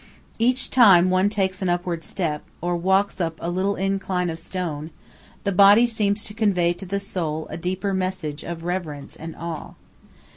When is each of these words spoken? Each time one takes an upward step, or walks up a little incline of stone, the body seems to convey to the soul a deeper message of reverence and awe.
Each 0.39 0.71
time 0.71 1.11
one 1.11 1.29
takes 1.29 1.61
an 1.61 1.69
upward 1.69 2.03
step, 2.03 2.41
or 2.59 2.75
walks 2.75 3.21
up 3.21 3.35
a 3.39 3.51
little 3.51 3.75
incline 3.75 4.31
of 4.31 4.39
stone, 4.39 4.89
the 5.43 5.51
body 5.51 5.85
seems 5.85 6.23
to 6.23 6.33
convey 6.33 6.73
to 6.73 6.87
the 6.87 6.99
soul 6.99 7.45
a 7.51 7.55
deeper 7.57 7.93
message 7.93 8.43
of 8.43 8.63
reverence 8.63 9.15
and 9.15 9.35
awe. 9.35 9.73